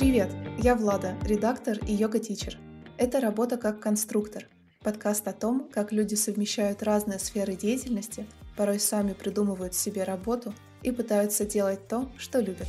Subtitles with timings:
[0.00, 2.56] Привет, я Влада, редактор и йога-teacher.
[2.96, 4.48] Это «Работа как конструктор»–
[4.82, 8.24] подкаст о том, как люди совмещают разные сферы деятельности,
[8.56, 12.66] порой сами придумывают себе работу и пытаются делать то, что любят.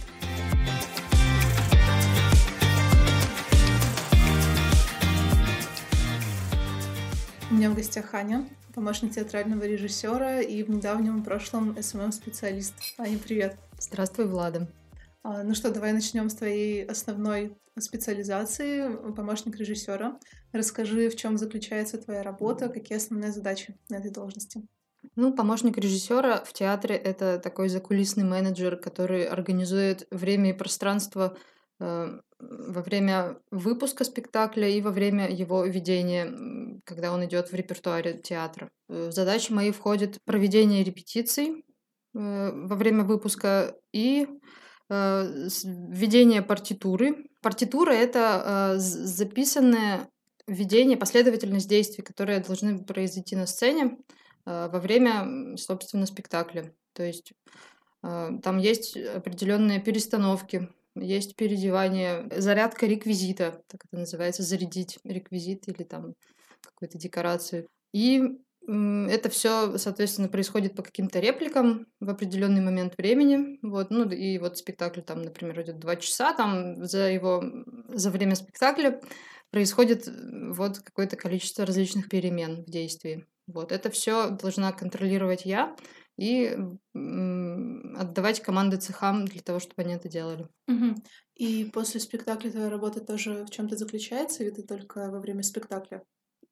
[7.50, 8.46] У меня в гостях Аня,
[8.76, 12.74] помощник театрального режиссера и в недавнем прошлом SMM-специалист.
[12.98, 13.56] Аня, привет.
[13.80, 14.68] Здравствуй, Влада.
[15.24, 20.20] А, ну что, давай начнем с твоей основной специализации, помощник режиссера.
[20.52, 24.62] Расскажи, в чем заключается твоя работа, какие основные задачи на этой должности.
[25.16, 31.38] Ну, помощник режиссера в театре это такой закулисный менеджер, который организует время и пространство
[31.80, 38.20] э, во время выпуска спектакля и во время его ведения, когда он идет в репертуаре
[38.20, 38.70] театра.
[38.88, 41.66] В э, задачи мои входят проведение репетиций
[42.14, 44.28] э, во время выпуска и
[44.92, 47.30] введение партитуры.
[47.42, 50.10] Партитура— это записанное
[50.48, 53.98] введение, последовательность действий, которые должны произойти на сцене
[54.46, 56.74] во время, собственно, спектакля.
[56.94, 57.32] То есть
[58.02, 66.16] там есть определенные перестановки, есть переодевание, зарядка реквизита, так это называется, зарядить реквизит или там
[66.62, 67.68] какую-то декорацию.
[67.94, 68.22] И
[68.68, 73.60] это все, соответственно, происходит по каким-то репликам в определенный момент времени.
[73.62, 77.44] Вот, ну и вот спектакль там, например, идет два часа, там за его
[77.90, 79.02] за время спектакля
[79.50, 83.26] происходит вот какое-то количество различных перемен в действии.
[83.48, 85.76] Вот это все должна контролировать я
[86.18, 86.56] и
[86.94, 90.48] отдавать команды цехам для того, чтобы они это делали.
[90.68, 90.96] Угу.
[91.36, 96.04] И после спектакля твоя работа тоже в чем-то заключается, или ты только во время спектакля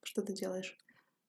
[0.03, 0.77] что ты делаешь?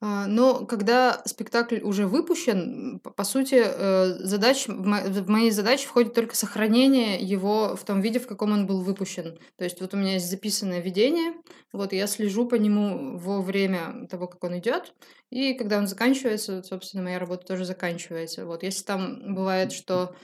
[0.02, 6.34] А, но когда спектакль уже выпущен, по сути, э, задач, в мои задачи входит только
[6.34, 9.38] сохранение его в том виде, в каком он был выпущен.
[9.58, 11.34] То есть вот у меня есть записанное видение,
[11.72, 14.94] вот я слежу по нему во время того, как он идет,
[15.28, 18.46] и когда он заканчивается, собственно, моя работа тоже заканчивается.
[18.46, 20.14] Вот если там бывает, что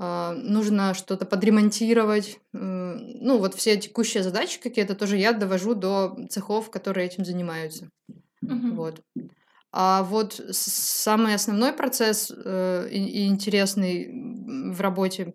[0.00, 2.38] Uh, нужно что-то подремонтировать.
[2.52, 7.90] Ну, вот все текущие задачи какие-то тоже я довожу до цехов, которые этим занимаются.
[8.54, 8.74] Мгм.
[8.76, 9.02] Вот.
[9.70, 15.34] А вот самый основной процесс э, и, и интересный в работе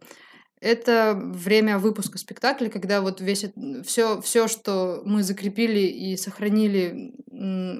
[0.64, 3.46] это время выпуска спектакля, когда вот весь
[3.86, 7.14] все, все, что мы закрепили и сохранили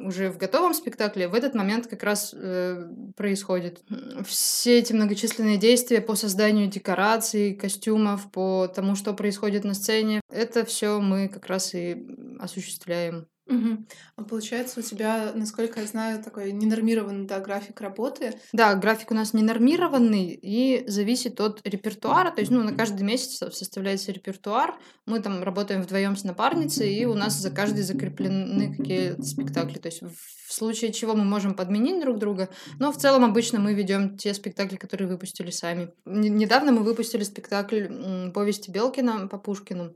[0.06, 2.86] уже в готовом спектакле, в этот момент как раз э,
[3.16, 3.82] происходит.
[4.26, 10.66] Все эти многочисленные действия по созданию декораций, костюмов, по тому, что происходит на сцене, это
[10.66, 12.06] все мы как раз и
[12.40, 13.28] осуществляем.
[13.46, 13.88] Мгм.
[14.16, 18.40] А получается, у тебя, насколько я знаю, такой ненормированный, да, график работы.
[18.54, 22.32] Да, график у нас ненормированный и зависит от репертуара.
[22.32, 24.80] То есть, ну, на каждый месяц составляется репертуар.
[25.06, 29.78] Мы там работаем вдвоем с напарницей, и у нас за каждый закреплены какие-то спектакли.
[29.78, 32.48] То есть, в случае чего мы можем подменить друг друга.
[32.80, 35.92] Но в целом обычно мы ведем те спектакли, которые выпустили сами.
[36.06, 37.88] Недавно мы выпустили спектакль
[38.34, 39.96] «Повести Белкина» по Пушкину.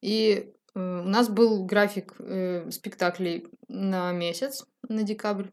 [0.00, 5.46] И у нас был график э, спектаклей на месяц, на декабрь.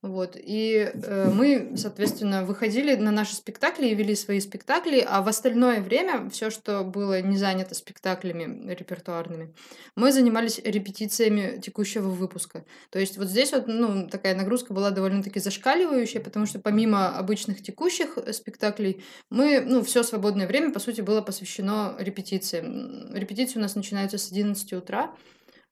[0.00, 0.36] Вот.
[0.36, 5.80] И э, мы, соответственно, выходили на наши спектакли и вели свои спектакли, а в остальное
[5.80, 9.52] время все, что было не занято спектаклями репертуарными,
[9.96, 12.64] мы занимались репетициями текущего выпуска.
[12.90, 17.60] То есть вот здесь вот ну, такая нагрузка была довольно-таки зашкаливающая, потому что помимо обычных
[17.60, 23.12] текущих э, спектаклей, мы, ну, все свободное время, по сути, было посвящено репетициям.
[23.12, 25.10] Репетиции у нас начинаются с 11 утра,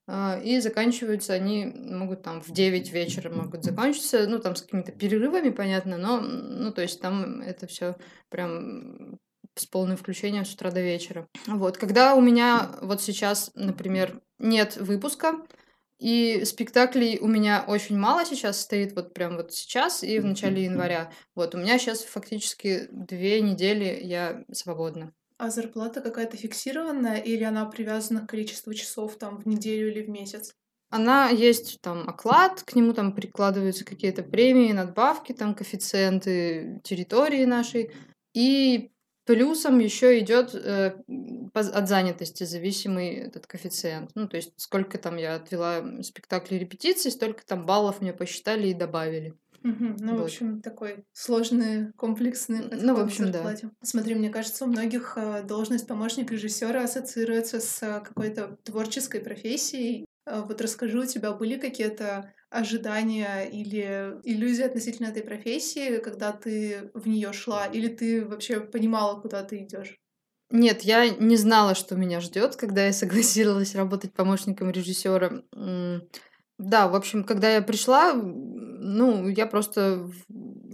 [0.08, 5.50] и заканчиваются они могут там в 9 вечера могут закончиться, ну там с какими-то перерывами,
[5.50, 7.96] понятно, но ну то есть там это все
[8.28, 9.18] прям
[9.56, 11.26] с полным включением с утра до вечера.
[11.46, 15.40] Вот, когда у меня вот сейчас, например, нет выпуска,
[15.98, 20.64] и спектаклей у меня очень мало сейчас стоит, вот прям вот сейчас и в начале
[20.64, 21.10] января.
[21.34, 25.14] Вот, у меня сейчас фактически две недели я свободна.
[25.38, 30.08] А зарплата какая-то фиксированная или она привязана к количеству часов там в неделю или в
[30.08, 30.54] месяц?
[30.88, 37.90] Она есть там оклад, к нему там прикладываются какие-то премии, надбавки, там коэффициенты территории нашей.
[38.34, 38.92] И
[39.26, 40.96] плюсом еще идет э,
[41.52, 44.12] от занятости зависимый этот коэффициент.
[44.14, 48.74] Ну, то есть сколько там я отвела спектаклей репетиций, столько там баллов мне посчитали и
[48.74, 49.34] добавили.
[49.66, 49.96] Угу.
[49.98, 50.20] Ну, вот.
[50.20, 53.56] в общем, такой сложный, комплексный Ну, в общем, да.
[53.82, 60.06] Смотри, мне кажется, у многих э, должность помощник режиссера ассоциируется с э, какой-то творческой профессией.
[60.24, 66.90] Э, вот расскажи, у тебя были какие-то ожидания или иллюзии относительно этой профессии, когда ты
[66.94, 69.98] в нее шла, или ты вообще понимала, куда ты идешь?
[70.50, 75.42] Нет, я не знала, что меня ждет, когда я согласилась работать помощником режиссера.
[76.58, 78.14] Да, в общем, когда я пришла,
[78.78, 80.10] ну, я просто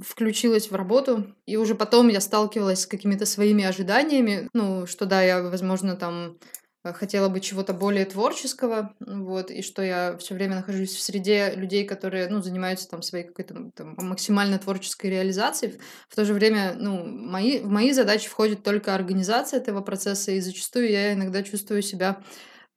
[0.01, 5.23] включилась в работу, и уже потом я сталкивалась с какими-то своими ожиданиями, ну, что да,
[5.23, 6.37] я, возможно, там
[6.85, 11.53] Э, хотела бы чего-то более творческого, вот, и что я все время нахожусь в среде
[11.55, 15.79] людей, которые, ну, занимаются там своей какой-то там, максимально творческой реализацией.
[16.09, 20.41] В то же время, ну, мои, в мои задачи входит только организация этого процесса, и
[20.41, 22.23] зачастую я иногда чувствую себя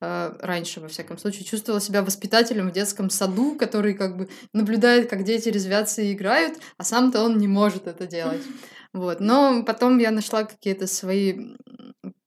[0.01, 5.23] раньше, во всяком случае, чувствовала себя воспитателем в детском саду, который как бы наблюдает, как
[5.23, 8.41] дети резвятся и играют, а сам-то он не может это делать.
[8.93, 9.19] Вот.
[9.19, 11.57] Но потом я нашла какие-то свои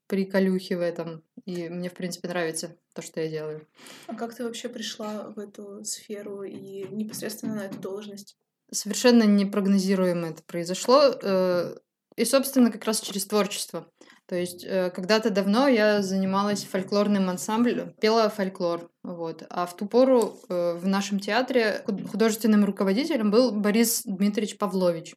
[0.07, 1.23] приколюхи в этом.
[1.47, 3.67] И мне, в принципе, нравится то, что я делаю.
[4.07, 8.37] А как ты вообще пришла в эту сферу и непосредственно на эту должность?
[8.71, 11.15] Совершенно непрогнозируемо это произошло.
[11.23, 11.75] Э,
[12.17, 13.91] и, собственно, как раз через творчество.
[14.29, 18.91] То есть э, когда-то давно я занималась фольклорным ансамблем, пела фольклор.
[19.03, 19.43] Вот.
[19.49, 25.15] А в ту пору э, в нашем театре художественным руководителем был Борис Дмитриевич Павлович.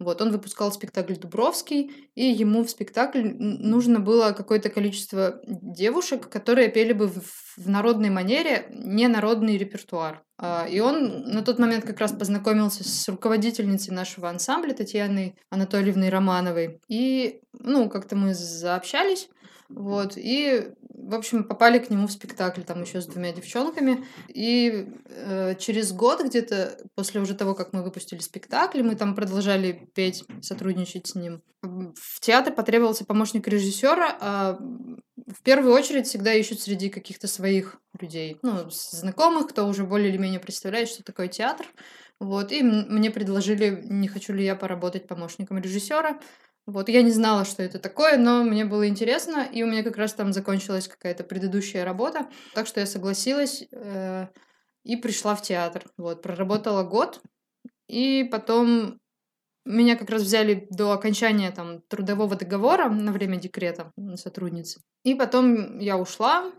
[0.00, 6.68] Вот, он выпускал спектакль «Дубровский», и ему в спектакль нужно было какое-то количество девушек, которые
[6.68, 7.22] пели бы в,
[7.56, 10.24] в народной манере не народный репертуар.
[10.36, 16.08] А, и он на тот момент как раз познакомился с руководительницей нашего ансамбля Татьяной Анатольевной
[16.08, 16.80] Романовой.
[16.88, 19.28] И, ну, как-то мы заобщались.
[19.68, 20.72] Вот, и,
[21.06, 24.04] в общем, попали к нему в спектакль там еще с двумя девчонками.
[24.28, 29.88] И э, через год где-то, после уже того, как мы выпустили спектакль, мы там продолжали
[29.94, 31.42] петь, сотрудничать с ним.
[31.62, 38.38] В театр потребовался помощник режиссера, а в первую очередь всегда ищут среди каких-то своих людей,
[38.42, 41.66] ну, знакомых, кто уже более или менее представляет, что такое театр.
[42.20, 46.20] Вот, и мне предложили, не хочу ли я поработать помощником режиссера.
[46.66, 49.98] Вот, я не знала, что это такое, но мне было интересно, и у меня как
[49.98, 54.28] раз там закончилась какая-то предыдущая работа, так что я согласилась э,
[54.82, 55.84] и пришла в театр.
[55.98, 57.20] Вот, проработала год,
[57.86, 58.98] и потом
[59.66, 64.80] меня как раз взяли до окончания там трудового договора на время декрета сотрудницы.
[65.04, 66.50] И потом я ушла,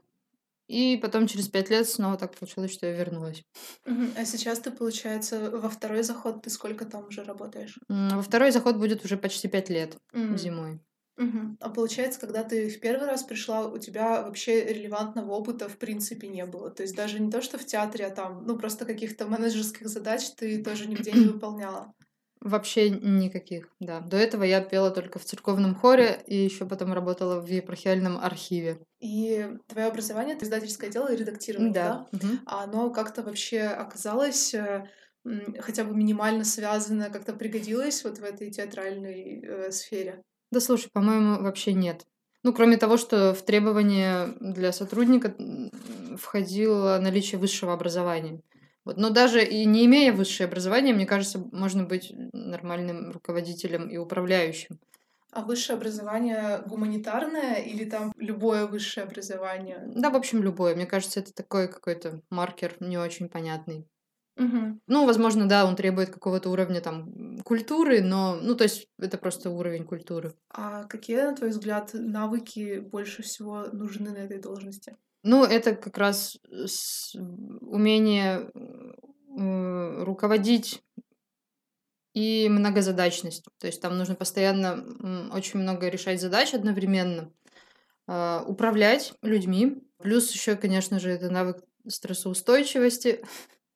[0.68, 3.44] и потом через пять лет снова так получилось, что я вернулась.
[3.86, 7.78] А сейчас ты, получается, во второй заход ты сколько там уже работаешь?
[7.88, 10.38] Во второй заход будет уже почти пять лет mm.
[10.38, 10.80] зимой.
[11.18, 11.58] Угу.
[11.62, 16.28] А получается, когда ты в первый раз пришла, у тебя вообще релевантного опыта в принципе
[16.28, 16.70] не было.
[16.72, 20.30] То есть даже не то, что в театре, а там, ну, просто каких-то менеджерских задач
[20.32, 21.94] ты тоже нигде не выполняла.
[22.42, 24.02] Вообще никаких, да.
[24.02, 28.80] До этого я пела только в церковном хоре и еще потом работала в епархиальном архиве.
[29.00, 32.08] И твое образование, это издательское дело и редактирование, да?
[32.12, 32.18] да?
[32.18, 32.38] Угу.
[32.46, 34.88] Оно как-то вообще оказалось э,
[35.60, 40.22] хотя бы минимально связано, как-то пригодилось вот в этой театральной э, сфере?
[40.52, 42.06] Да слушай, по-моему, вообще нет.
[42.44, 45.36] Ну, кроме того, что в требования для сотрудника
[46.16, 48.42] входило наличие высшего образования.
[48.86, 48.98] Вот.
[48.98, 54.80] Но даже и не имея высшее образование, мне кажется, можно быть нормальным руководителем и управляющим.
[55.32, 59.84] А высшее образование гуманитарное или там любое высшее образование?
[59.94, 60.76] Да, в общем, любое.
[60.76, 63.88] Мне кажется, это такой какой-то маркер не очень понятный.
[64.38, 64.80] Угу.
[64.88, 69.50] Ну, возможно, да, он требует какого-то уровня там культуры, но, ну, то есть это просто
[69.50, 70.36] уровень культуры.
[70.50, 74.98] А какие, на твой взгляд, навыки больше всего нужны на этой должности?
[75.28, 76.38] Ну, это как раз
[77.62, 80.84] умение э, руководить
[82.14, 83.44] и многозадачность.
[83.60, 84.86] То есть там нужно постоянно
[85.34, 87.34] очень много решать задач одновременно,
[88.08, 89.82] э, управлять людьми.
[89.98, 93.26] Плюс еще, конечно же, это навык стрессоустойчивости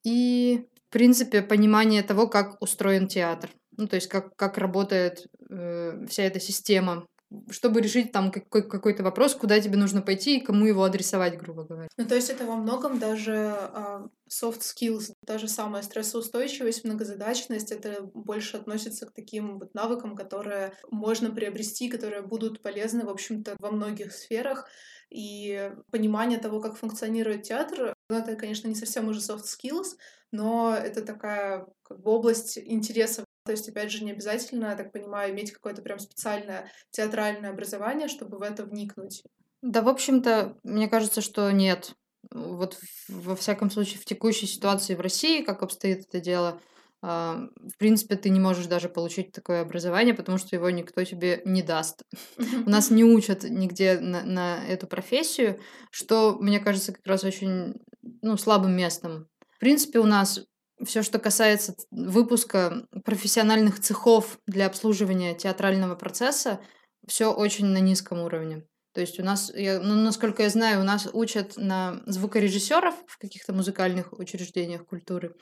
[0.04, 3.50] и, в принципе, понимание того, как устроен театр.
[3.76, 7.08] Ну, то есть как, как работает э, вся эта система
[7.50, 11.64] чтобы решить там какой- какой-то вопрос, куда тебе нужно пойти и кому его адресовать, грубо
[11.64, 11.88] говоря.
[11.96, 17.70] Ну, то есть это во многом даже uh, soft skills, та же самая стрессоустойчивость, многозадачность,
[17.70, 23.56] это больше относится к таким вот навыкам, которые можно приобрести, которые будут полезны, в общем-то,
[23.58, 24.66] во многих сферах.
[25.10, 29.96] И понимание того, как функционирует театр, ну, это, конечно, не совсем уже soft skills,
[30.32, 34.92] но это такая как бы область интереса то есть, опять же, не обязательно, я так
[34.92, 39.24] понимаю, иметь какое-то прям специальное театральное образование, чтобы в это вникнуть.
[39.60, 41.94] Да, в общем-то, мне кажется, что нет.
[42.30, 42.78] Вот
[43.08, 46.60] во всяком случае в текущей ситуации в России, как обстоит это дело,
[47.02, 51.42] а, в принципе, ты не можешь даже получить такое образование, потому что его никто тебе
[51.44, 52.04] не даст.
[52.38, 55.58] У нас не учат нигде на, на эту профессию,
[55.90, 57.74] что, мне кажется, как раз очень
[58.22, 59.26] ну, слабым местом.
[59.56, 60.40] В принципе, у нас
[60.84, 66.60] все, что касается выпуска профессиональных цехов для обслуживания театрального процесса,
[67.06, 68.64] все очень на низком уровне.
[68.92, 73.18] То есть у нас, я, ну, насколько я знаю, у нас учат на звукорежиссеров в
[73.18, 75.34] каких-то музыкальных учреждениях культуры.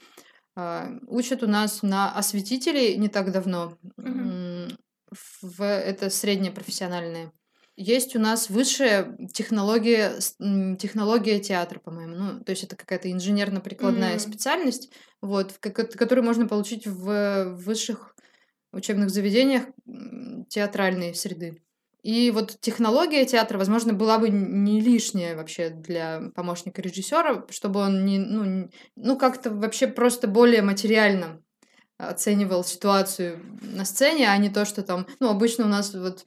[0.55, 3.79] А, учат у нас на осветителей не так давно.
[3.97, 4.77] Мгм.
[5.41, 7.33] В, это среднее профессиональное.
[7.81, 10.15] Есть у нас высшая технология,
[10.79, 12.17] технология театра, по-моему.
[12.17, 14.19] Ну, то есть это какая-то инженерно-прикладная М.
[14.19, 14.91] специальность,
[15.23, 18.17] вот, которую можно получить в высших
[18.73, 19.63] учебных заведениях
[20.49, 21.63] театральной среды.
[22.03, 28.05] И вот технология театра, возможно, была бы не лишняя вообще для помощника режиссера, чтобы он
[28.05, 31.41] не, ну, ну как-то вообще просто более материально
[31.97, 36.25] оценивал ситуацию на сцене, а не то, что там, ну, обычно у нас вот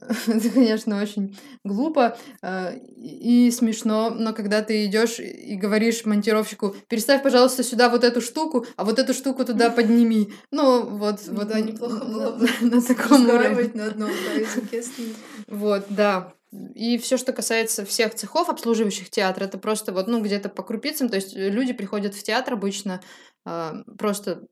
[0.26, 7.22] это, конечно, очень глупо э, и смешно, но когда ты идешь и говоришь монтировщику, переставь,
[7.22, 10.32] пожалуйста, сюда вот эту штуку, а вот эту штуку туда подними.
[10.50, 13.70] Ну, вот, вот Да, неплохо было бы на, на таком уровне.
[13.74, 15.14] На одном языке с ним.
[15.48, 16.32] Вот, да.
[16.74, 21.08] И все, что касается всех цехов, обслуживающих театр, это просто вот, ну, где-то по крупицам.
[21.08, 23.00] То есть э, люди приходят в театр обычно
[23.44, 24.42] а, просто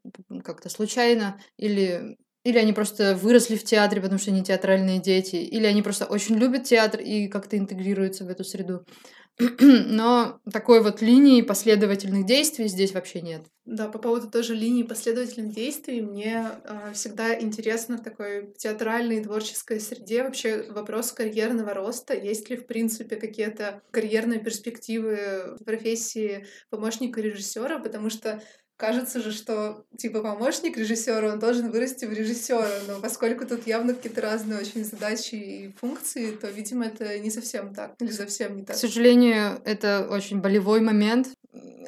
[0.45, 5.67] как-то случайно или или они просто выросли в театре, потому что они театральные дети, или
[5.67, 8.85] они просто очень любят театр и как-то интегрируются в эту среду.
[9.61, 13.43] Но такой вот линии последовательных действий здесь вообще нет.
[13.65, 19.23] Да, по поводу тоже линии последовательных действий, мне а, всегда интересно в такой театральной и
[19.23, 22.15] творческой среде вообще вопрос карьерного роста.
[22.15, 28.43] Есть ли, в принципе, какие-то карьерные перспективы в профессии помощника режиссера, потому что
[28.79, 33.93] Кажется же, что типа помощник режиссера, он должен вырасти в режиссера, но поскольку тут явно
[33.93, 38.63] какие-то разные очень задачи и функции, то, видимо, это не совсем так или совсем не
[38.63, 38.77] К так.
[38.77, 41.27] сожалению, это очень болевой момент.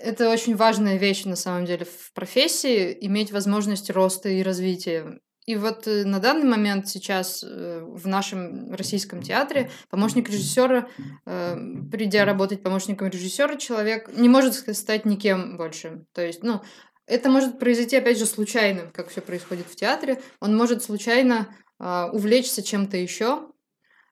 [0.03, 5.21] Это очень важная вещь на самом деле в профессии, иметь возможность роста и развития.
[5.47, 10.89] И вот э, на данный момент сейчас э, в нашем российском театре помощник режиссера,
[11.27, 11.57] э,
[11.91, 16.05] придя работать помощником режиссера, человек не может стать никем больше.
[16.13, 16.61] То есть, ну,
[17.07, 20.23] это может произойти, опять же, случайно, как все происходит в театре.
[20.39, 21.49] Он может случайно
[21.81, 23.49] а, увлечься чем-то еще,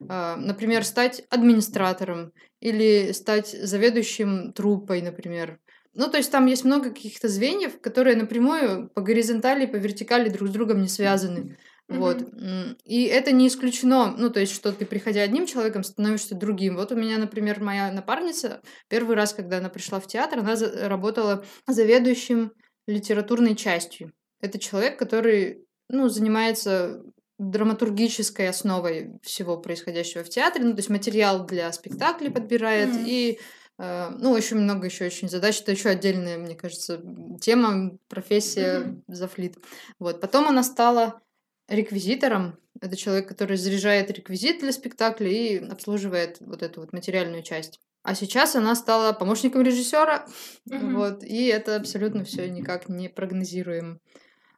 [0.09, 5.59] а, например, стать администратором или стать заведующим труппой, например.
[5.93, 10.29] Ну, то есть там есть много каких-то звеньев, которые напрямую по горизонтали и по вертикали
[10.29, 11.57] друг с другом не связаны.
[11.87, 12.21] Вот.
[12.21, 16.75] М, И это не исключено, ну, то есть, что ты, приходя одним человеком, становишься другим.
[16.75, 20.87] Вот у меня, например, моя напарница, первый раз, когда она пришла в театр, она за-
[20.87, 22.51] работала заведующим
[22.85, 24.13] литературной частью.
[24.39, 27.01] Это человек, который, ну, занимается
[27.39, 33.05] драматургической основой всего происходящего в театре, ну, то есть материал для спектаклей подбирает Мгм.
[33.07, 33.39] и
[33.79, 35.61] ну, очень много еще очень задач.
[35.61, 37.01] Это еще отдельная, мне кажется,
[37.39, 39.57] тема, профессия зафлит.
[39.99, 40.19] Вот.
[40.19, 41.21] Потом она стала
[41.69, 42.57] реквизитором.
[42.81, 47.79] Это человек, который заряжает реквизит для спектакля и обслуживает вот эту вот материальную часть.
[48.03, 50.25] А сейчас она стала помощником режиссера.
[50.65, 50.95] Мгм.
[50.95, 51.23] Вот.
[51.23, 53.99] И это абсолютно все никак не прогнозируем.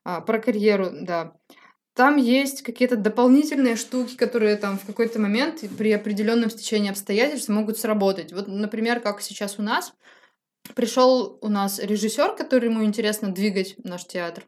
[0.03, 1.33] А, про карьеру, да.
[1.93, 7.77] Там есть какие-то дополнительные штуки, которые там в какой-то момент при определенном стечении обстоятельств могут
[7.77, 8.31] сработать.
[8.31, 9.93] Вот, например, как сейчас у нас.
[10.75, 14.45] Пришел у нас режиссер, который ему интересно двигать наш театр.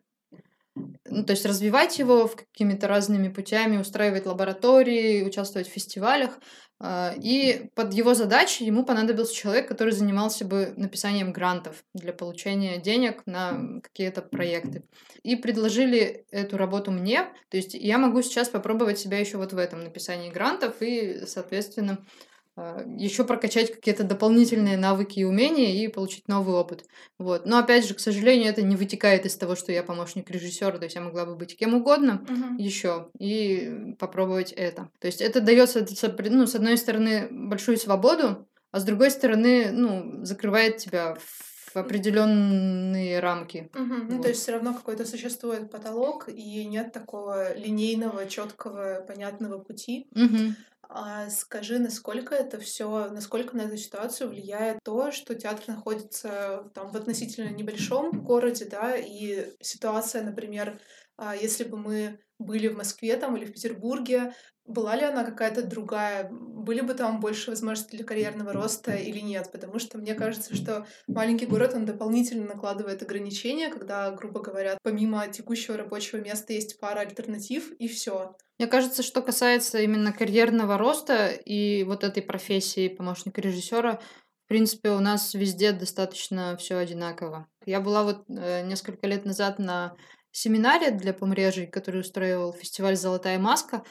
[0.75, 6.39] Ну, то есть развивать его в какими-то разными путями, устраивать лаборатории, участвовать в фестивалях.
[6.85, 12.77] А, И под его задачи ему понадобился человек, который занимался бы написанием грантов для получения
[12.77, 14.83] денег на какие-то проекты.
[15.23, 17.23] И предложили эту работу мне.
[17.47, 22.05] То есть я могу сейчас попробовать себя еще вот в этом написании грантов и, соответственно,
[22.55, 26.85] еще прокачать какие-то дополнительные навыки и умения и получить новый опыт.
[27.17, 27.45] Вот.
[27.45, 30.83] Но опять же, к сожалению, это не вытекает из того, что я помощник режиссера, то
[30.83, 32.57] есть я могла бы быть кем угодно Мгм.
[32.57, 34.89] еще и попробовать это.
[34.99, 35.85] То есть это дается,
[36.29, 43.19] ну, с одной стороны, большую свободу, а с другой стороны, ну, закрывает тебя в определенные
[43.19, 43.69] рамки.
[43.73, 44.23] Ну, Вот.
[44.23, 50.07] то есть все равно какой-то существует потолок, и нет такого линейного, четкого, понятного пути.
[50.11, 50.55] Мгм.
[50.95, 56.91] А скажи, насколько это все, насколько на эту ситуацию влияет то, что театр находится там
[56.91, 60.79] в относительно небольшом городе, да, и ситуация, например,
[61.17, 65.63] а, если бы мы были в Москве там или в Петербурге, была ли она какая-то
[65.63, 66.29] другая?
[66.31, 69.51] Были бы там больше возможностей для карьерного роста или нет?
[69.51, 75.27] Потому что мне кажется, что маленький город, он дополнительно накладывает ограничения, когда, грубо говоря, помимо
[75.27, 78.35] текущего рабочего места есть пара альтернатив, и все.
[78.57, 83.99] Мне кажется, что касается именно карьерного роста и вот этой профессии помощника режиссера,
[84.45, 87.47] в принципе, у нас везде достаточно все одинаково.
[87.65, 89.95] Я была вот э, несколько лет назад на
[90.31, 93.83] семинаре для помрежей, который устраивал фестиваль «Золотая маска».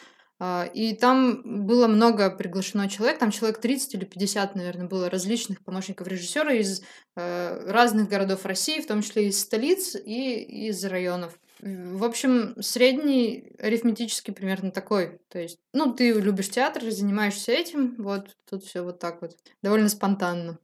[0.44, 5.62] А, и там было много приглашено человек, там человек 30 или 50, наверное, было различных
[5.62, 6.82] помощников режиссера из
[7.14, 11.38] э, разных городов России, в том числе из столиц и из районов.
[11.60, 15.20] В общем, средний арифметический примерно такой.
[15.28, 19.36] То есть, ну, ты любишь театр, занимаешься этим, вот тут все вот так вот.
[19.62, 20.58] Довольно спонтанно.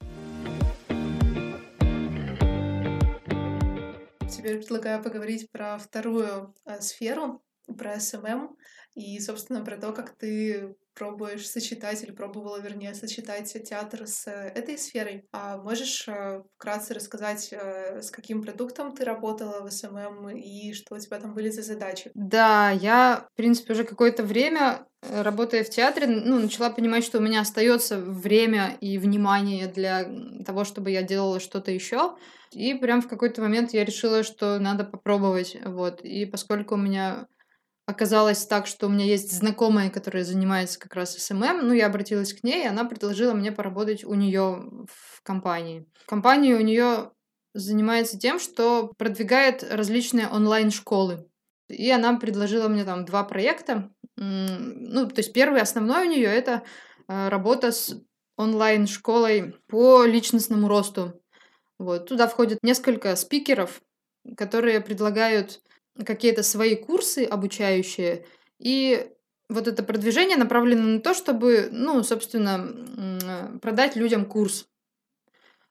[4.28, 7.40] Теперь предлагаю поговорить про вторую э, сферу,
[7.76, 8.56] про SMM
[8.94, 14.52] и, собственно, про то, как ты пробуешь сочетать или пробовала, вернее, сочетать театр с э,
[14.54, 15.26] этой сферой.
[15.32, 20.96] А можешь э, вкратце рассказать, э, с каким продуктом ты работала в SMM и что
[20.96, 22.10] у тебя там были за задачи?
[22.14, 27.22] Да, я, в принципе, уже какое-то время работая в театре, ну, начала понимать, что у
[27.22, 30.04] меня остается время и внимание для
[30.44, 32.16] того, чтобы я делала что-то еще.
[32.50, 35.56] И прям в какой-то момент я решила, что надо попробовать.
[35.64, 36.00] Вот.
[36.00, 37.28] И поскольку у меня
[37.88, 41.66] оказалось так, что у меня есть знакомая, которая занимается как раз SMM.
[41.66, 45.86] Ну, я обратилась к ней, и она предложила мне поработать у нее в компании.
[46.06, 47.12] Компания у нее
[47.54, 51.30] занимается тем, что продвигает различные онлайн-школы.
[51.68, 53.90] И она предложила мне там два проекта.
[54.16, 56.64] Ну, то есть первый основной у нее это
[57.08, 57.98] э, работа с
[58.36, 61.22] онлайн-школой по личностному росту.
[61.78, 62.06] Вот.
[62.06, 63.80] Туда входит несколько спикеров,
[64.36, 65.62] которые предлагают
[66.04, 68.24] какие-то свои курсы обучающие,
[68.58, 69.10] и
[69.48, 74.66] вот это продвижение направлено на то, чтобы, ну, собственно, продать людям курс.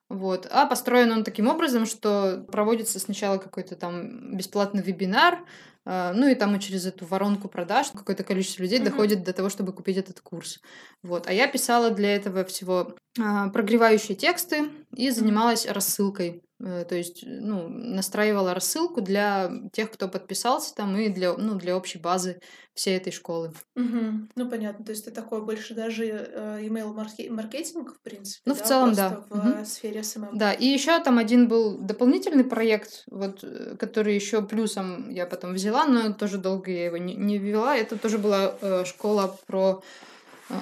[0.10, 0.48] Вот.
[0.50, 5.46] А построен он таким образом, что проводится сначала какой-то там бесплатный вебинар,
[5.88, 8.84] ну и там и через эту воронку продаж какое-то количество людей mm-hmm.
[8.84, 10.60] доходит до того, чтобы купить этот курс.
[11.02, 11.28] Вот.
[11.28, 16.44] А я писала для этого всего а, прогревающие тексты и занималась рассылкой.
[16.60, 21.78] Э, то есть, ну, настраивала рассылку для тех, кто подписался там, и для, ну, для
[21.78, 22.40] общей базы
[22.74, 23.54] всей этой школы.
[23.76, 24.30] Угу.
[24.36, 24.84] Ну, понятно.
[24.84, 28.64] То есть это такое больше даже э, email-маркетинг, в принципе, Ну, да?
[28.64, 29.24] в целом, да.
[29.30, 29.66] в угу.
[29.66, 30.30] сфере SMM.
[30.34, 35.54] Да, и еще там один был дополнительный проект, вот, э, который еще плюсом я потом
[35.54, 37.76] взяла, но тоже долго я его не, не вела.
[37.76, 39.84] Это тоже была э, школа про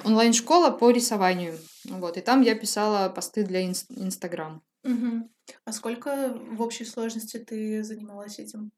[0.04, 1.58] онлайн-школа по рисованию.
[1.84, 4.62] Вот, и там я писала посты для Инстаграм.
[4.84, 5.30] Угу.
[5.64, 8.72] А сколько в общей сложности ты занималась этим?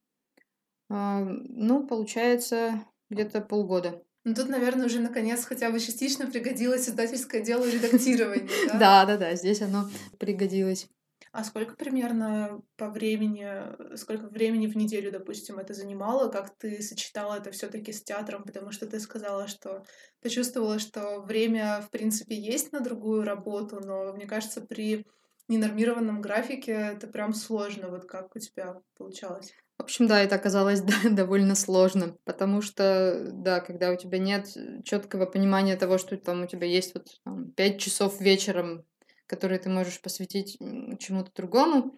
[0.91, 4.03] А, ну, получается, где-то полгода.
[4.25, 8.79] Ну, тут, наверное, уже наконец хотя бы частично пригодилось издательское дело редактирования, да?
[8.79, 10.89] Да, да, да, здесь оно пригодилось.
[11.33, 16.31] А сколько примерно по времени, сколько времени в неделю, допустим, это занимало?
[16.31, 18.45] Как ты сочетала это все таки с театром?
[18.45, 19.85] Потому что ты сказала, что
[20.21, 25.07] ты чувствовала, что время, в принципе, есть на другую работу, но, мне кажется, при
[25.49, 27.89] ненормированном графике это прям сложно.
[27.89, 29.55] Вот как у тебя получалось?
[29.79, 34.49] В общем, да, это оказалось да, довольно сложно, потому что, да, когда у тебя нет
[34.85, 37.07] четкого понимания того, что там у тебя есть вот
[37.57, 38.85] 5 часов вечером,
[39.29, 40.59] которые ты можешь посвятить
[40.99, 41.97] чему-то другому,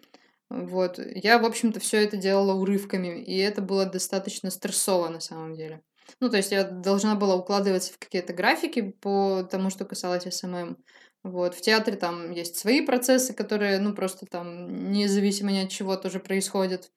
[0.49, 5.55] вот, я, в общем-то, все это делала урывками, и это было достаточно стрессово на самом
[5.55, 5.81] деле.
[6.19, 10.77] Ну, то есть я должна была укладываться в какие-то графики по тому, что касалось SMM.
[11.23, 11.55] Вот.
[11.55, 16.19] В театре там есть свои процессы, которые, ну, просто там независимо ни от чего тоже
[16.19, 16.91] происходят.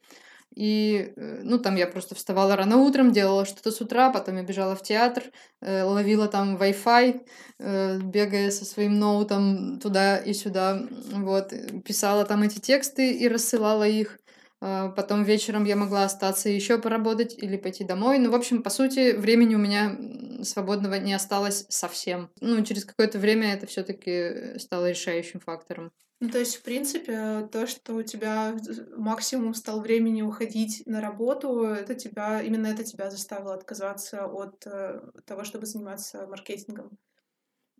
[0.54, 4.42] И, э, ну, там я просто вставала рано утром, делала что-то с утра, потом я
[4.42, 5.24] бежала в театр,
[5.60, 7.20] э, ловила там Wi-Fi,
[7.58, 11.52] э, бегая со своим ноутом туда и сюда, вот,
[11.84, 14.18] писала там эти тексты и рассылала их.
[14.60, 18.18] А, потом вечером я могла остаться еще поработать или пойти домой.
[18.18, 19.94] Ну, в общем, по сути, времени у меня
[20.42, 22.30] свободного не осталось совсем.
[22.40, 25.92] Ну, через какое-то время это все-таки стало решающим фактором.
[26.24, 28.56] Ну, то есть, в принципе, то, что у тебя
[28.96, 35.02] максимум стал времени уходить на работу, это тебя, именно это тебя заставило отказаться от э,
[35.26, 36.96] того, чтобы заниматься маркетингом.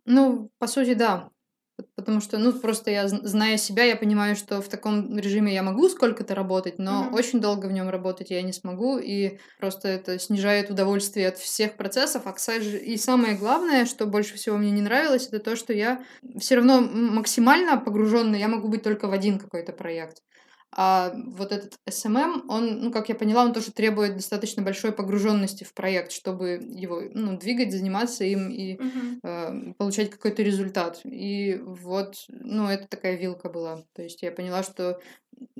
[0.05, 1.31] Ну, по сути, да.
[1.95, 5.89] Потому что, ну, просто я, зная себя, я понимаю, что в таком режиме я могу
[5.89, 7.13] сколько-то работать, но mm-hmm.
[7.13, 11.75] очень долго в нем работать я не смогу, и просто это снижает удовольствие от всех
[11.75, 12.23] процессов.
[12.25, 16.03] А, кстати, и самое главное, что больше всего мне не нравилось, это то, что я
[16.39, 20.19] все равно максимально погруженный, я могу быть только в один какой-то проект.
[20.77, 25.63] А вот этот SMM, он, ну, как я поняла, он тоже требует достаточно большой погруженности
[25.63, 29.19] в проект, чтобы его ну, двигать, заниматься им и uh-huh.
[29.23, 30.99] э, получать какой-то результат.
[31.05, 33.83] И вот, ну, это такая вилка была.
[33.93, 34.99] То есть я поняла, что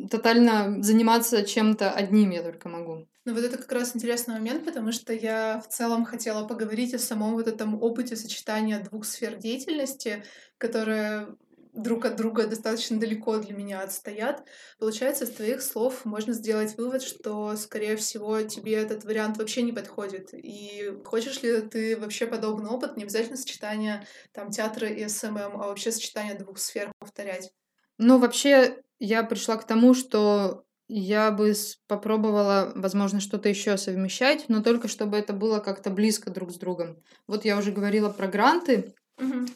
[0.10, 3.08] тотально заниматься чем-то одним я только могу.
[3.26, 7.00] Ну вот это как раз интересный момент, потому что я в целом хотела поговорить о
[7.00, 10.24] самом вот этом опыте сочетания двух сфер деятельности,
[10.60, 11.30] которое
[11.76, 14.44] друг от друга достаточно далеко для меня отстоят.
[14.80, 19.72] Получается, из твоих слов можно сделать вывод, что, скорее всего, тебе этот вариант вообще не
[19.72, 20.30] подходит.
[20.34, 25.68] И хочешь ли ты вообще подобный опыт, не обязательно сочетание там театра и SMM, а
[25.68, 27.52] вообще сочетание двух сфер повторять?
[27.98, 31.54] Ну, вообще, я пришла к тому, что я бы
[31.88, 37.02] попробовала, возможно, что-то еще совмещать, но только чтобы это было как-то близко друг с другом.
[37.28, 38.94] Вот я уже говорила про гранты,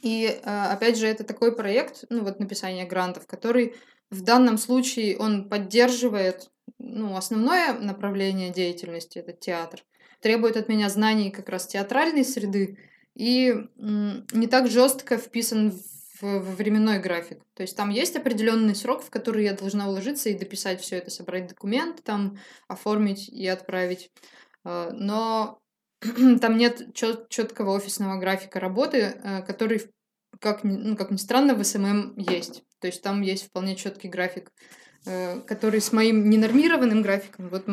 [0.02, 3.76] И а, опять же, это такой проект, ну вот написание грантов, который
[4.10, 9.84] в данном случае он поддерживает ну, основное направление деятельности, это театр,
[10.22, 12.78] требует от меня знаний как раз театральной среды
[13.16, 17.42] и не так жестко вписан в, в временной график.
[17.54, 21.10] То есть там есть определенный срок, в который я должна уложиться и дописать все это,
[21.10, 24.12] собрать документы, там оформить и отправить.
[24.64, 25.60] А, Но
[26.42, 29.90] там нет четкого офисного графика работы, э, который,
[30.40, 32.64] как ну, как ни странно, в SMM есть.
[32.80, 34.52] То есть там есть вполне четкий график,
[35.06, 37.66] э, который с моим ненормированным графиком вот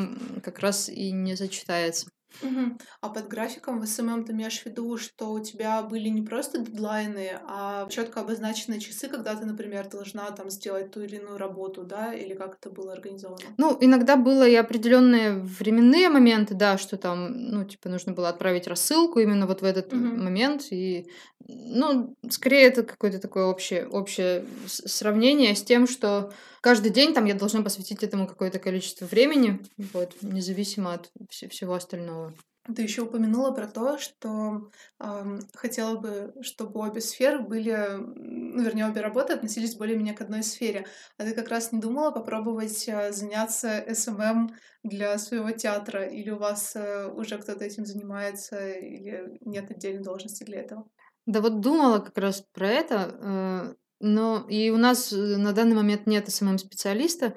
[0.42, 2.08] как раз и не сочетается.
[2.40, 2.78] Мгм.
[3.00, 6.58] А под графиком в SMM ты имеешь в виду, что у тебя были не просто
[6.58, 11.84] дедлайны, а четко обозначенные часы, когда ты, например, должна там сделать ту или иную работу,
[11.84, 13.58] да, или как это было организовано?
[13.58, 18.66] Ну, иногда было и определенные временные моменты, да, что там, ну, типа, нужно было отправить
[18.66, 20.16] рассылку именно вот в этот Мгм.
[20.16, 20.66] момент.
[20.70, 21.08] И,
[21.48, 27.34] ну, скорее это какое-то такое общее, общее сравнение с тем, что каждый день там я
[27.34, 32.34] должна посвятить этому какое-то количество времени, вот, независимо от вс- всего остального.
[32.74, 38.88] Ты еще упомянула про то, что ам, хотела бы, чтобы обе сферы были, ну, вернее,
[38.88, 40.86] обе работы относились более-менее к одной сфере.
[41.16, 46.06] А ты как раз не думала попробовать а, заняться SMM для своего театра?
[46.08, 50.88] Или у вас э, уже кто-то этим занимается, или нет отдельной должности для этого?
[51.26, 55.74] Да вот думала как раз про это, э, но и у нас э, на данный
[55.74, 57.34] момент нет SMM-специалиста,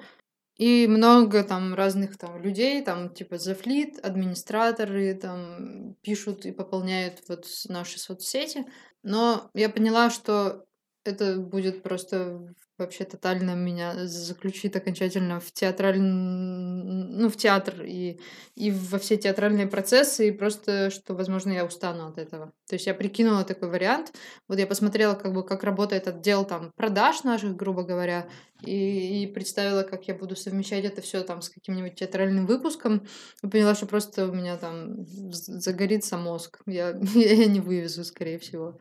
[0.56, 7.46] и много там разных там людей, там типа завлит, администраторы там пишут и пополняют вот
[7.68, 8.66] наши соцсети.
[9.02, 10.66] Но я поняла, что
[11.10, 18.18] это будет просто вообще тотально меня заключит окончательно в театральный, ну, в театр и,
[18.56, 22.52] и во все театральные процессы, и просто, что, возможно, я устану от этого.
[22.68, 24.12] То есть я прикинула такой вариант.
[24.48, 28.28] Вот я посмотрела, как бы, как работает отдел там продаж наших, грубо говоря,
[28.64, 33.06] и, и представила, как я буду совмещать это все там с каким-нибудь театральным выпуском,
[33.42, 36.60] и поняла, что просто у меня там загорится мозг.
[36.66, 38.78] Я, я не вывезу, скорее всего.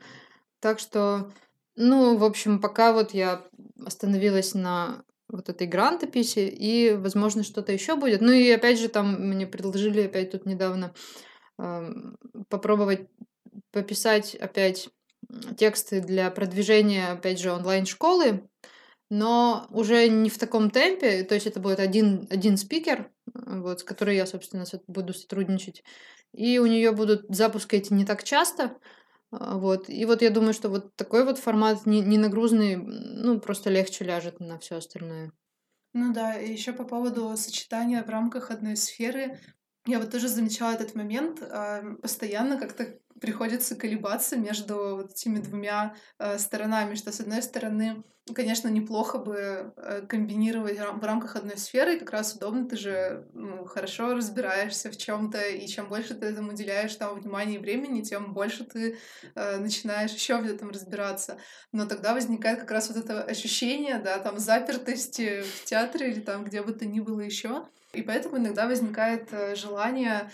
[0.61, 1.31] Так что,
[1.79, 3.47] ну, в общем, пока вот я
[3.85, 8.19] остановилась на вот этой грантописи, и, возможно, что-то еще будет.
[8.19, 10.93] Ну и опять же, там мне предложили опять тут недавно
[11.57, 12.17] ам,
[12.49, 13.07] попробовать
[13.71, 14.89] пописать опять
[15.57, 18.49] тексты для продвижения, опять же, онлайн-школы,
[19.09, 23.81] но уже не в таком темпе, то есть это будет один, один спикер, э, вот,
[23.81, 25.83] с которой я, собственно, со- буду сотрудничать,
[26.33, 28.77] и у нее будут запуски эти не так часто,
[29.31, 33.69] вот, и вот я думаю, что вот такой вот формат не, не нагрузный, ну, просто
[33.69, 35.31] легче ляжет на все остальное.
[35.93, 39.39] Ну да, и еще по поводу сочетания в рамках одной сферы.
[39.87, 41.41] Я вот тоже замечала этот момент.
[41.41, 48.03] а, Постоянно как-то приходится колебаться между вот этими двумя э, сторонами, что с одной стороны,
[48.33, 53.65] конечно, неплохо бы э, комбинировать в рамках одной сферы, как раз удобно, ты же ну,
[53.65, 58.33] хорошо разбираешься в чем-то, и чем больше ты этому уделяешь там внимания и времени, тем
[58.33, 58.97] больше ты
[59.35, 61.39] э, начинаешь еще в этом разбираться.
[61.71, 66.45] Но тогда возникает как раз вот это ощущение, да, там запертости в театре или там
[66.45, 67.65] где бы то ни было еще.
[67.93, 70.29] И поэтому иногда возникает э, желание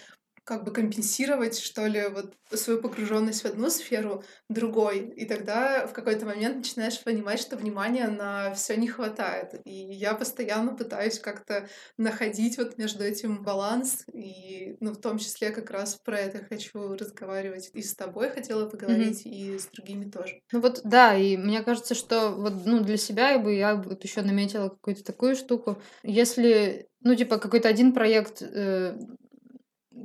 [0.45, 4.99] как бы компенсировать, что ли, вот свою погруженность в одну сферу другой.
[5.15, 9.55] И тогда в какой-то момент начинаешь понимать, что внимания на все не хватает.
[9.65, 14.05] И я постоянно пытаюсь как-то находить вот между этим баланс.
[14.13, 17.71] И, ну, в том числе как раз про это хочу разговаривать.
[17.73, 20.41] И с тобой хотела поговорить, и с другими тоже.
[20.51, 24.03] Ну вот, да, и мне кажется, что вот, ну, для себя я бы, я вот
[24.03, 25.81] еще наметила какую-то такую штуку.
[26.03, 28.95] Если, ну, типа, какой-то один проект э,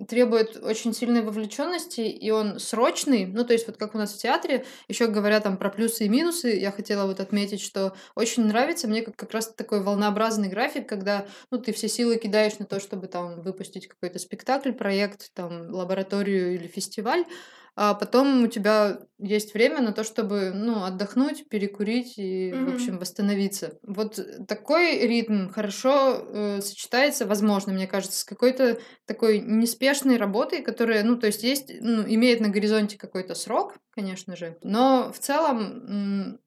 [0.08, 4.18] требует очень сильной вовлеченности, и он срочный, ну, то есть вот как у нас в
[4.18, 8.88] театре, еще говоря там про плюсы и минусы, я хотела вот отметить, что очень нравится
[8.88, 12.80] мне как, как раз такой волнообразный график, когда, ну, ты все силы кидаешь на то,
[12.80, 17.24] чтобы там выпустить какой-то спектакль, проект, там, лабораторию или фестиваль,
[17.76, 22.68] а потом у тебя есть время на то, чтобы, ну, отдохнуть, перекурить и, в Мгм.
[22.68, 23.78] общем, восстановиться.
[23.82, 31.02] Вот такой ритм хорошо э, сочетается, возможно, мне кажется, с какой-то такой неспешной работой, которая,
[31.04, 36.38] ну, то есть есть, ну, имеет на горизонте какой-то срок, конечно же, но в целом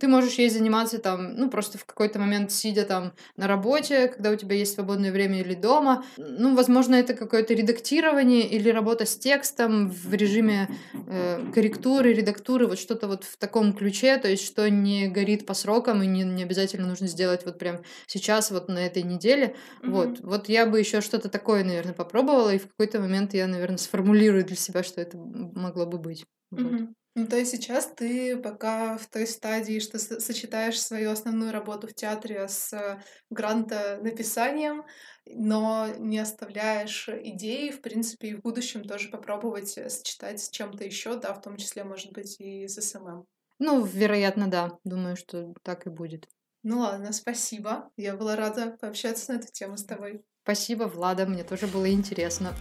[0.00, 4.30] ты можешь ей заниматься там, ну, просто в какой-то момент сидя там на работе, когда
[4.30, 6.04] у тебя есть свободное время или дома.
[6.16, 12.78] Ну, возможно, это какое-то редактирование или работа с текстом в режиме э, корректуры, редактуры, вот
[12.78, 16.44] что-то вот в таком ключе, то есть что не горит по срокам и не, не
[16.44, 19.54] обязательно нужно сделать вот прям сейчас, вот на этой неделе.
[19.82, 19.90] Mm-hmm.
[19.90, 23.78] Вот, вот я бы еще что-то такое, наверное, попробовала, и в какой-то момент я, наверное,
[23.78, 26.24] сформулирую для себя, что это могло бы быть.
[26.54, 26.78] Mm-hmm.
[26.78, 26.88] Вот.
[27.18, 31.92] Ну, то есть сейчас ты пока в той стадии, что сочетаешь свою основную работу в
[31.92, 34.84] театре с грантонаписанием,
[35.26, 41.18] но не оставляешь идеи, в принципе, и в будущем тоже попробовать сочетать с чем-то еще,
[41.18, 43.24] да, в том числе, может быть, и с SMM.
[43.58, 44.78] Ну, вероятно, да.
[44.84, 46.28] Думаю, что так и будет.
[46.62, 47.90] Ну ладно, спасибо.
[47.96, 50.22] Я была рада пообщаться на эту тему с тобой.
[50.44, 52.54] Спасибо, Влада, мне тоже было интересно.